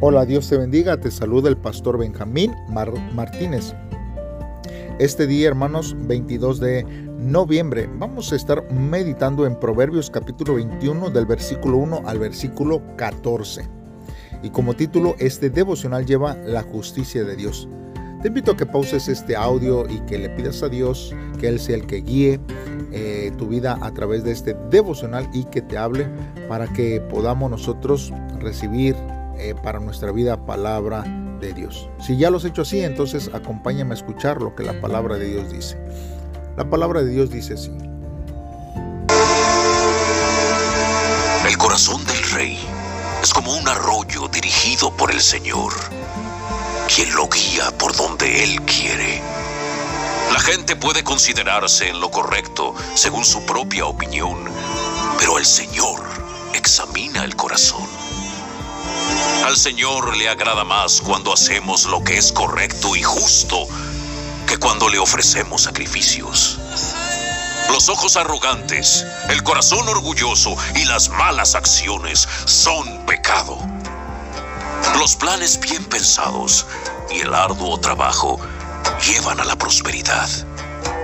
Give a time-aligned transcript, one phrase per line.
[0.00, 3.74] Hola, Dios te bendiga, te saluda el pastor Benjamín Martínez.
[5.00, 6.84] Este día, hermanos, 22 de
[7.18, 13.68] noviembre, vamos a estar meditando en Proverbios capítulo 21 del versículo 1 al versículo 14.
[14.44, 17.68] Y como título, este devocional lleva la justicia de Dios.
[18.22, 21.58] Te invito a que pauses este audio y que le pidas a Dios que Él
[21.58, 22.38] sea el que guíe
[22.92, 26.06] eh, tu vida a través de este devocional y que te hable
[26.48, 28.94] para que podamos nosotros recibir
[29.38, 31.04] eh, para nuestra vida palabra
[31.40, 31.88] de Dios.
[32.00, 35.26] Si ya lo has hecho así, entonces acompáñame a escuchar lo que la palabra de
[35.26, 35.78] Dios dice.
[36.56, 37.70] La palabra de Dios dice así.
[41.46, 42.58] El corazón del rey
[43.22, 45.72] es como un arroyo dirigido por el Señor,
[46.94, 49.22] quien lo guía por donde Él quiere.
[50.32, 54.36] La gente puede considerarse en lo correcto según su propia opinión,
[55.18, 56.02] pero el Señor
[56.54, 57.86] examina el corazón.
[59.44, 63.66] Al Señor le agrada más cuando hacemos lo que es correcto y justo
[64.46, 66.58] que cuando le ofrecemos sacrificios.
[67.70, 73.58] Los ojos arrogantes, el corazón orgulloso y las malas acciones son pecado.
[74.98, 76.66] Los planes bien pensados
[77.10, 78.40] y el arduo trabajo
[79.06, 80.28] llevan a la prosperidad.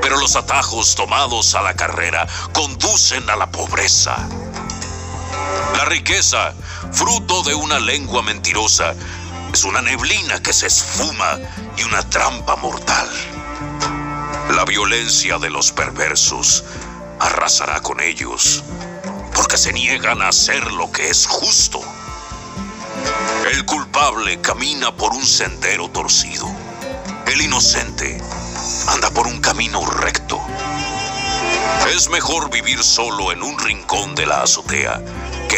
[0.00, 4.16] Pero los atajos tomados a la carrera conducen a la pobreza.
[5.76, 6.54] La riqueza
[6.94, 8.94] fruto de una lengua mentirosa,
[9.52, 11.38] es una neblina que se esfuma
[11.76, 13.08] y una trampa mortal.
[14.50, 16.64] La violencia de los perversos
[17.18, 18.62] arrasará con ellos,
[19.34, 21.80] porque se niegan a hacer lo que es justo.
[23.50, 26.48] El culpable camina por un sendero torcido.
[27.26, 28.22] El inocente
[28.88, 30.40] anda por un camino recto.
[31.94, 35.02] Es mejor vivir solo en un rincón de la azotea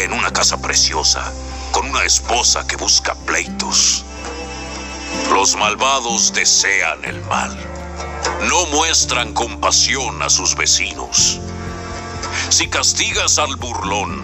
[0.03, 1.31] en una casa preciosa,
[1.71, 4.03] con una esposa que busca pleitos.
[5.31, 7.57] Los malvados desean el mal.
[8.47, 11.39] No muestran compasión a sus vecinos.
[12.49, 14.21] Si castigas al burlón,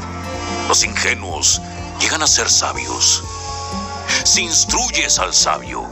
[0.68, 1.62] los ingenuos
[2.00, 3.24] llegan a ser sabios.
[4.24, 5.86] Si instruyes al sabio,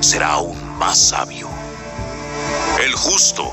[0.00, 1.48] será aún más sabio.
[2.80, 3.50] El justo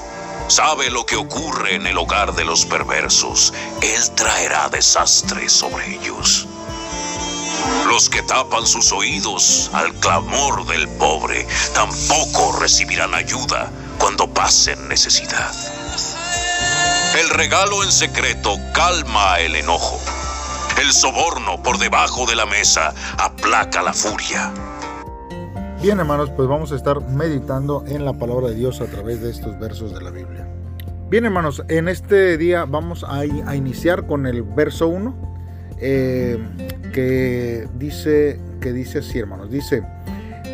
[0.47, 3.53] sabe lo que ocurre en el hogar de los perversos.
[3.81, 6.47] Él traerá desastre sobre ellos.
[7.87, 15.53] Los que tapan sus oídos al clamor del pobre tampoco recibirán ayuda cuando pasen necesidad.
[17.19, 19.99] El regalo en secreto calma el enojo.
[20.81, 24.51] El soborno por debajo de la mesa aplaca la furia.
[25.83, 29.29] Bien hermanos, pues vamos a estar meditando en la palabra de Dios a través de
[29.29, 30.47] estos versos de la Biblia.
[31.09, 35.13] Bien hermanos, en este día vamos a, iniciar con el verso 1
[35.81, 36.37] eh,
[36.93, 39.83] que, dice, que dice así hermanos, dice,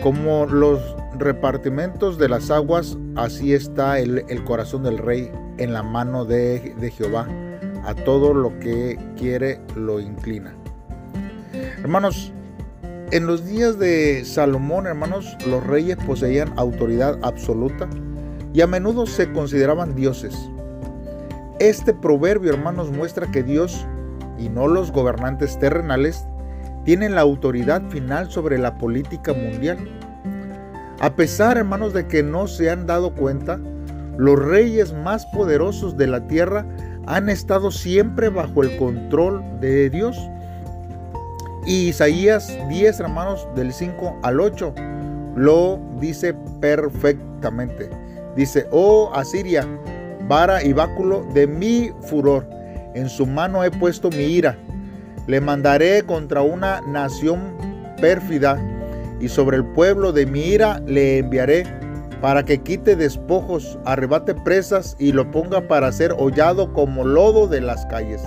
[0.02, 0.82] como los
[1.20, 6.90] repartimentos de las aguas, así está el, corazón del rey en la mano de, de
[6.90, 7.28] Jehová,
[7.86, 10.56] a todo lo que quiere lo inclina.
[11.54, 12.34] Hermanos,
[13.12, 17.90] en los días de Salomón, hermanos, los reyes poseían autoridad absoluta
[18.54, 20.36] y a menudo se consideraban dioses.
[21.60, 23.86] Este proverbio, hermanos, muestra que Dios
[24.38, 26.24] y no los gobernantes terrenales
[26.86, 29.78] tienen la autoridad final sobre la política mundial.
[31.00, 33.60] A pesar, hermanos, de que no se han dado cuenta,
[34.18, 36.66] los reyes más poderosos de la tierra
[37.08, 40.18] han estado siempre bajo el control de Dios
[41.66, 44.74] y Isaías 10, hermanos, del 5 al 8,
[45.36, 47.90] lo dice perfectamente.
[48.36, 49.68] Dice, oh Asiria,
[50.28, 52.48] vara y báculo de mi furor,
[52.94, 54.58] en su mano he puesto mi ira.
[55.28, 57.56] Le mandaré contra una nación
[58.02, 58.58] pérfida
[59.20, 61.66] y sobre el pueblo de mi ira le enviaré
[62.22, 67.62] para que quite despojos, arrebate presas y lo ponga para ser hollado como lodo de
[67.62, 68.22] las calles.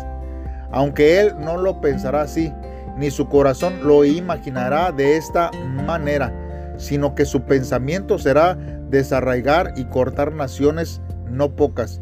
[0.70, 2.52] Aunque él no lo pensará así,
[2.96, 5.50] ni su corazón lo imaginará de esta
[5.86, 6.32] manera,
[6.76, 8.54] sino que su pensamiento será
[8.90, 11.00] desarraigar y cortar naciones
[11.30, 12.00] no pocas.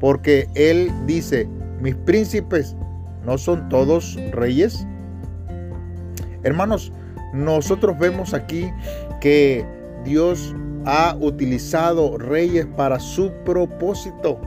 [0.00, 1.48] Porque él dice,
[1.80, 2.76] mis príncipes
[3.24, 4.86] no son todos reyes.
[6.42, 6.92] Hermanos,
[7.32, 8.70] nosotros vemos aquí
[9.20, 9.66] que
[10.04, 10.54] Dios
[10.84, 14.40] ha utilizado reyes para su propósito.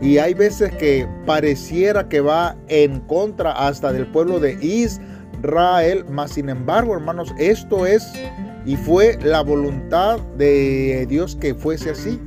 [0.00, 6.04] Y hay veces que pareciera que va en contra hasta del pueblo de Israel.
[6.10, 8.10] Mas sin embargo, hermanos, esto es
[8.64, 12.20] y fue la voluntad de Dios que fuese así.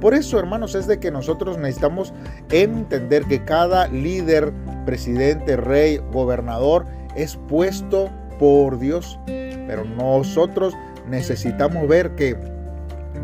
[0.00, 2.12] Por eso, hermanos, es de que nosotros necesitamos
[2.50, 4.52] entender que cada líder,
[4.84, 6.84] presidente, rey, gobernador
[7.16, 9.18] es puesto por Dios.
[9.26, 10.74] pero nosotros
[11.08, 12.36] necesitamos ver que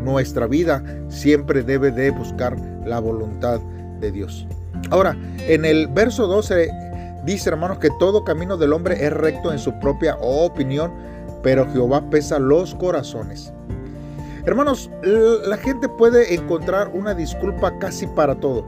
[0.03, 2.55] nuestra vida siempre debe de buscar
[2.85, 3.59] la voluntad
[3.99, 4.47] de Dios.
[4.89, 5.15] Ahora,
[5.47, 6.71] en el verso 12
[7.25, 10.91] dice, hermanos, que todo camino del hombre es recto en su propia opinión,
[11.43, 13.53] pero Jehová pesa los corazones.
[14.45, 18.65] Hermanos, la gente puede encontrar una disculpa casi para todo.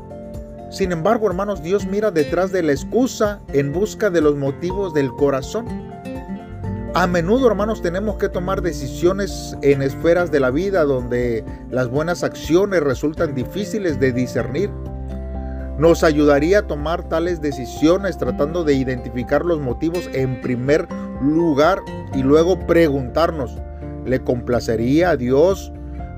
[0.70, 5.12] Sin embargo, hermanos, Dios mira detrás de la excusa en busca de los motivos del
[5.12, 5.93] corazón.
[6.96, 12.24] A menudo, hermanos, tenemos que tomar decisiones en esferas de la vida donde las buenas
[12.24, 14.70] acciones resultan difíciles de discernir.
[15.80, 20.88] Nos ayudaría a tomar tales decisiones tratando de identificar los motivos en primer
[21.20, 21.82] lugar
[22.14, 23.58] y luego preguntarnos,
[24.06, 25.74] ¿le complacería a Dios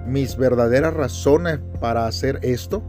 [0.05, 2.83] mis verdaderas razones para hacer esto?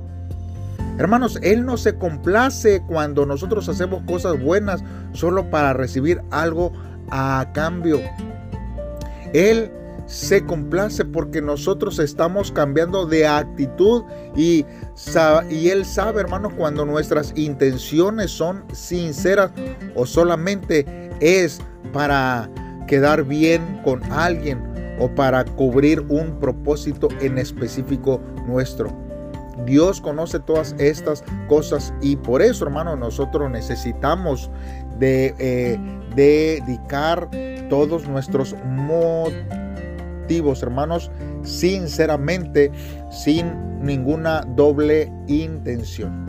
[0.98, 4.82] Hermanos, Él no se complace cuando nosotros hacemos cosas buenas
[5.12, 6.72] solo para recibir algo
[7.10, 8.00] a cambio.
[9.32, 9.70] Él
[10.06, 14.04] se complace porque nosotros estamos cambiando de actitud
[14.36, 14.64] y,
[15.50, 19.50] y Él sabe, hermanos, cuando nuestras intenciones son sinceras
[19.94, 21.60] o solamente es
[21.92, 22.48] para
[22.86, 24.62] quedar bien con alguien
[25.00, 28.90] o para cubrir un propósito en específico nuestro.
[29.64, 34.50] Dios conoce todas estas cosas y por eso, hermano, nosotros necesitamos
[34.98, 35.78] de eh,
[36.16, 37.28] dedicar
[37.68, 41.10] todos nuestros motivos, hermanos,
[41.44, 42.72] sinceramente,
[43.10, 46.26] sin ninguna doble intención.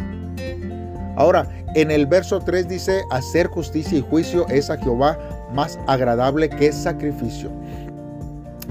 [1.16, 5.18] Ahora, en el verso 3 dice, hacer justicia y juicio es a Jehová
[5.52, 7.50] más agradable que sacrificio.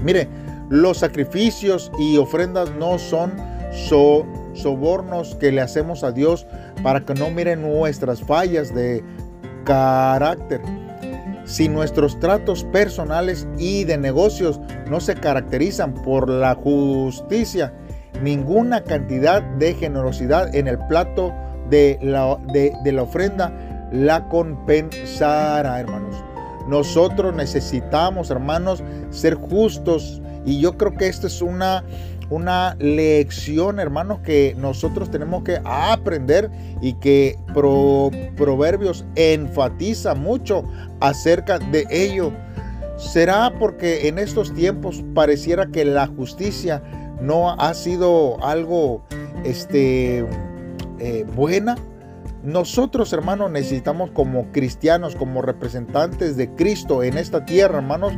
[0.01, 0.29] Mire,
[0.69, 3.33] los sacrificios y ofrendas no son
[4.53, 6.47] sobornos que le hacemos a Dios
[6.83, 9.03] para que no miren nuestras fallas de
[9.65, 10.61] carácter.
[11.47, 14.59] Si nuestros tratos personales y de negocios
[14.89, 17.73] no se caracterizan por la justicia,
[18.21, 21.33] ninguna cantidad de generosidad en el plato
[21.69, 23.53] de la, de, la ofrenda
[23.93, 26.21] la compensará, hermanos.
[26.67, 30.21] Nosotros necesitamos, hermanos, ser justos.
[30.45, 31.85] Y yo creo que esto es una
[32.29, 36.51] una lección, hermanos, que nosotros tenemos que aprender
[36.81, 37.37] y que
[38.35, 40.63] Proverbios enfatiza mucho
[40.99, 42.31] acerca de ello.
[42.97, 46.81] ¿Será porque en estos tiempos pareciera que la justicia
[47.21, 49.03] no ha sido algo
[49.43, 50.25] este,
[50.99, 51.75] eh, buena?
[52.43, 58.13] Nosotros, hermanos, necesitamos como cristianos, como representantes de Cristo en esta tierra, hermanos,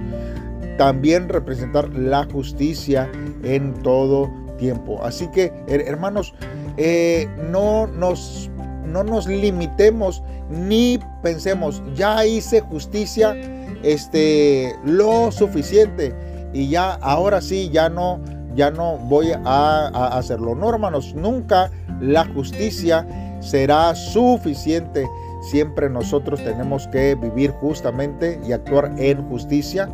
[0.78, 3.10] también representar la justicia
[3.44, 5.04] en todo tiempo.
[5.04, 6.34] Así que, hermanos,
[6.78, 8.50] eh, no, nos,
[8.86, 13.36] no nos limitemos ni pensemos, ya hice justicia
[13.84, 16.14] este, lo suficiente
[16.54, 18.20] y ya ahora sí, ya no,
[18.56, 20.56] ya no voy a, hacerlo.
[20.56, 21.72] No, hermanos, nunca
[22.02, 23.08] la justicia
[23.40, 25.08] será suficiente.
[25.42, 29.90] Siempre nosotros tenemos que vivir justamente y actuar en justicia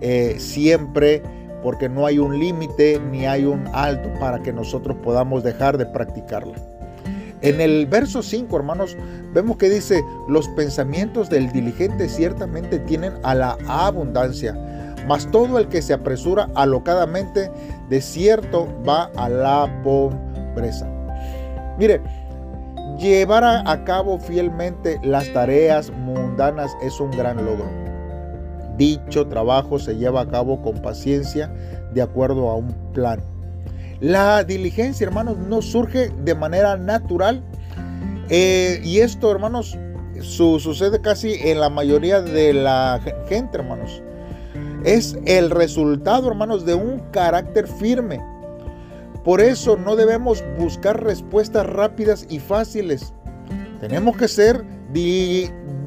[0.00, 1.22] eh, siempre
[1.62, 5.86] porque no hay un límite ni hay un alto para que nosotros podamos dejar de
[5.86, 6.54] practicarla.
[7.42, 8.96] En el verso 5, hermanos,
[9.32, 14.56] vemos que dice, los pensamientos del diligente ciertamente tienen a la abundancia,
[15.08, 17.50] mas todo el que se apresura alocadamente,
[17.88, 20.88] de cierto va a la pobreza.
[21.78, 22.00] Mire,
[22.98, 27.81] llevar a cabo fielmente las tareas mundanas es un gran logro.
[28.76, 31.52] Dicho trabajo se lleva a cabo con paciencia
[31.92, 33.20] de acuerdo a un plan.
[34.00, 37.42] La diligencia, hermanos, no surge de manera natural.
[38.30, 39.78] Eh, y esto, hermanos,
[40.20, 44.02] sucede casi en la mayoría de la gente, hermanos.
[44.84, 48.20] Es el resultado, hermanos, de un carácter firme.
[49.24, 53.14] Por eso no debemos buscar respuestas rápidas y fáciles.
[53.80, 54.64] Tenemos que ser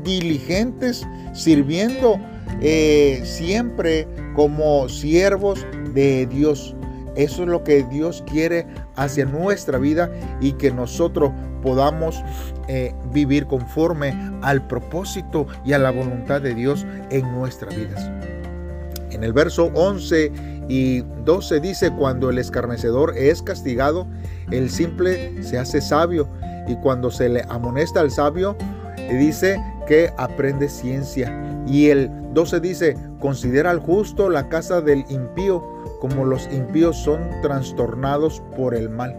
[0.03, 2.17] diligentes sirviendo
[2.61, 6.75] eh, siempre como siervos de Dios.
[7.15, 10.11] Eso es lo que Dios quiere hacia nuestra vida
[10.41, 12.23] y que nosotros podamos
[12.67, 18.11] eh, vivir conforme al propósito y a la voluntad de Dios en nuestras vidas.
[19.11, 20.31] En el verso 11
[20.67, 24.07] y 12 dice, cuando el escarnecedor es castigado,
[24.51, 26.27] el simple se hace sabio
[26.67, 28.57] y cuando se le amonesta al sabio,
[29.09, 31.63] dice que aprende ciencia.
[31.67, 35.63] Y el 12 dice, considera al justo la casa del impío,
[35.99, 39.15] como los impíos son trastornados por el mal.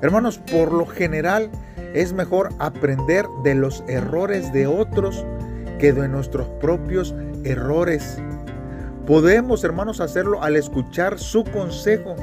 [0.00, 1.50] Hermanos, por lo general
[1.94, 5.24] es mejor aprender de los errores de otros
[5.78, 7.14] que de nuestros propios
[7.44, 8.18] errores.
[9.06, 12.14] Podemos, hermanos, hacerlo al escuchar su consejo.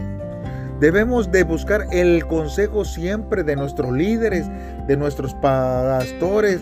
[0.80, 4.48] Debemos de buscar el consejo siempre de nuestros líderes,
[4.88, 6.62] de nuestros pastores,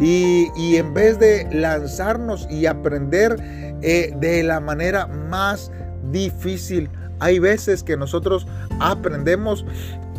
[0.00, 3.36] y, en vez de lanzarnos y aprender
[3.82, 5.72] eh, de la manera más
[6.10, 6.88] difícil,
[7.20, 8.46] hay veces que nosotros
[8.80, 9.64] aprendemos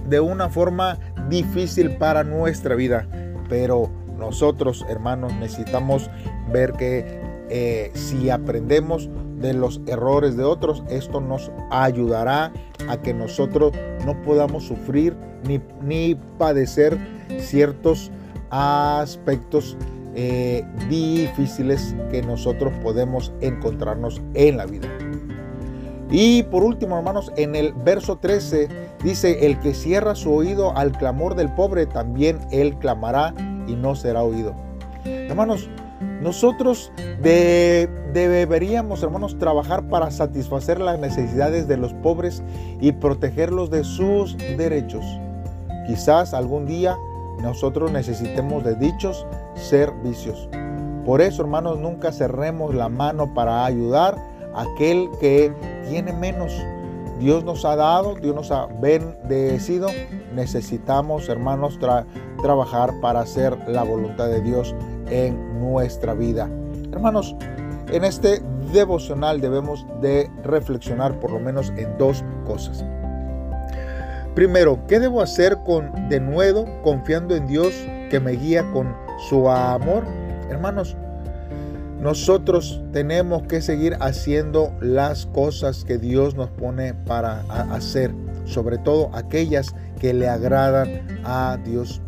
[0.08, 3.08] de una forma difícil para nuestra vida,
[3.48, 6.10] pero nosotros, hermanos, necesitamos
[6.52, 12.52] ver que eh, si aprendemos de los errores de otros, esto nos ayudará
[12.90, 13.72] a que nosotros
[14.06, 15.16] no podamos sufrir
[15.48, 16.98] ni, ni padecer
[17.40, 18.12] ciertos
[18.50, 19.78] aspectos
[20.16, 24.88] eh, difíciles que nosotros podemos encontrarnos en la vida.
[26.12, 28.68] Y por último, hermanos, en el verso 13
[29.04, 33.34] dice, el que cierra su oído al clamor del pobre, también él clamará
[33.68, 34.56] y no será oído.
[35.06, 35.70] Hermanos,
[36.22, 36.92] nosotros
[37.22, 42.42] deberíamos, hermanos, trabajar para satisfacer las necesidades de los pobres
[42.82, 45.06] y protegerlos de sus derechos.
[45.88, 46.98] Quizás algún día
[47.42, 50.50] nosotros necesitemos de dichos servicios.
[51.06, 54.18] Por eso, hermanos, nunca cerremos la mano para ayudar
[54.54, 55.54] a aquel que
[55.88, 56.54] tiene menos.
[57.20, 59.90] Dios nos ha dado, Dios nos ha bendecido.
[60.36, 61.80] Necesitamos, hermanos,
[62.42, 64.76] trabajar para hacer la voluntad de Dios
[65.10, 66.50] en nuestra vida.
[66.92, 67.36] Hermanos,
[67.92, 68.42] en este
[68.72, 72.86] devocional debemos de reflexionar por lo menos en dos cosas.
[74.36, 77.74] Primero, ¿qué debo hacer con denuedo, confiando en Dios
[78.10, 78.96] que me guía con
[79.30, 80.04] su amor?
[80.50, 80.96] Hermanos,
[82.00, 87.42] nosotros tenemos que seguir haciendo las cosas que Dios nos pone para
[87.74, 88.12] hacer,
[88.46, 92.02] sobre todo aquellas que le agradan a Dios.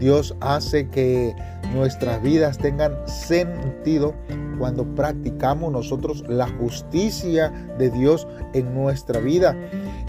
[0.00, 1.36] Dios hace que
[1.74, 4.14] nuestras vidas tengan sentido
[4.58, 9.54] cuando practicamos nosotros la justicia de Dios en nuestra vida.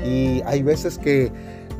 [0.03, 1.31] Y hay veces que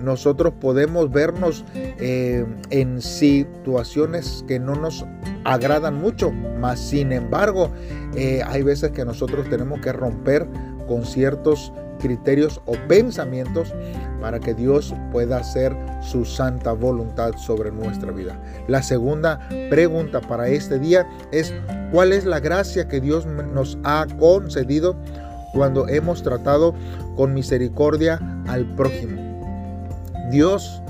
[0.01, 5.05] nosotros podemos vernos eh, en situaciones que no nos
[5.43, 7.69] agradan mucho, mas sin embargo
[8.15, 10.47] eh, hay veces que nosotros tenemos que romper
[10.87, 13.73] con ciertos criterios o pensamientos
[14.19, 18.37] para que Dios pueda hacer su santa voluntad sobre nuestra vida.
[18.67, 21.53] La segunda pregunta para este día es,
[21.91, 24.95] ¿cuál es la gracia que Dios nos ha concedido
[25.53, 26.73] cuando hemos tratado
[27.15, 29.21] con misericordia al prójimo?
[30.31, 30.81] Dios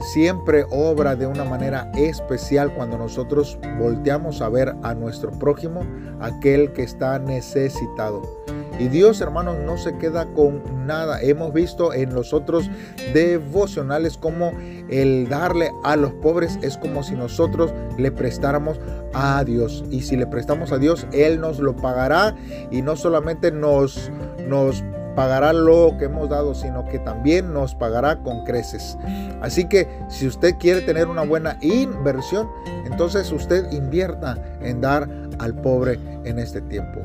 [0.00, 5.82] siempre obra de una manera especial cuando nosotros volteamos a ver a nuestro prójimo,
[6.20, 8.45] aquel que está necesitado.
[8.78, 11.20] Y Dios, hermanos, no se queda con nada.
[11.22, 12.70] Hemos visto en los otros
[13.14, 14.52] devocionales como
[14.90, 18.78] el darle a los pobres es como si nosotros le prestáramos
[19.14, 19.84] a Dios.
[19.90, 22.34] Y si le prestamos a Dios, Él nos lo pagará
[22.70, 24.10] y no solamente nos,
[24.46, 24.84] nos
[25.16, 28.96] pagará lo que hemos dado, sino que también nos pagará con creces.
[29.40, 32.48] Así que si usted quiere tener una buena inversión,
[32.84, 37.00] entonces usted invierta en dar al pobre en este tiempo.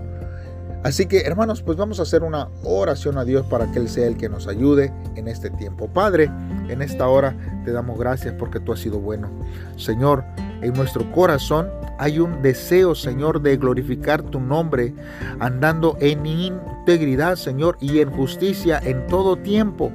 [0.83, 4.07] Así que hermanos, pues vamos a hacer una oración a Dios para que Él sea
[4.07, 5.87] el que nos ayude en este tiempo.
[5.87, 6.31] Padre,
[6.69, 9.29] en esta hora te damos gracias porque tú has sido bueno.
[9.77, 10.23] Señor,
[10.61, 11.69] en nuestro corazón
[11.99, 14.95] hay un deseo, Señor, de glorificar tu nombre,
[15.39, 19.91] andando en integridad, Señor, y en justicia en todo tiempo.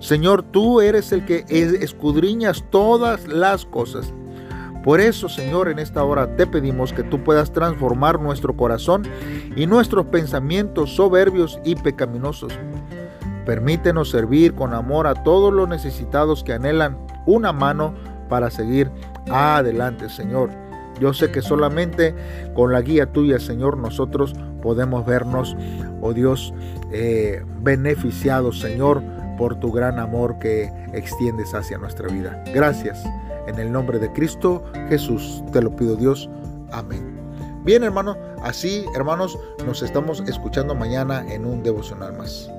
[0.00, 4.12] Señor, tú eres el que escudriñas todas las cosas
[4.84, 9.04] por eso, Señor, en esta hora te pedimos que tú puedas transformar nuestro corazón
[9.56, 12.52] y nuestros pensamientos soberbios y pecaminosos.
[13.46, 17.94] Permítenos servir con amor a todos los necesitados que anhelan una mano
[18.28, 18.90] para seguir
[19.30, 20.50] adelante, Señor.
[21.00, 22.14] Yo sé que solamente
[22.54, 25.56] con la guía tuya, Señor, nosotros podemos vernos,
[26.02, 26.54] oh Dios,
[26.92, 29.02] eh, beneficiados, Señor,
[29.36, 32.42] por tu gran amor que extiendes hacia nuestra vida.
[32.54, 33.04] Gracias.
[33.46, 36.28] En el nombre de Cristo Jesús te lo pido Dios.
[36.72, 37.14] Amén.
[37.64, 42.50] Bien hermano, así hermanos nos estamos escuchando mañana en un devocional más.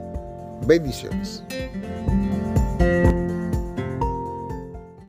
[0.66, 1.44] Bendiciones.